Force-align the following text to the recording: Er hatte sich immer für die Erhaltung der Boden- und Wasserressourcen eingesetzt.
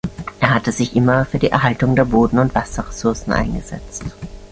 Er 0.39 0.55
hatte 0.55 0.71
sich 0.71 0.95
immer 0.95 1.25
für 1.25 1.37
die 1.37 1.51
Erhaltung 1.51 1.95
der 1.95 2.05
Boden- 2.05 2.39
und 2.39 2.55
Wasserressourcen 2.55 3.33
eingesetzt. 3.33 4.03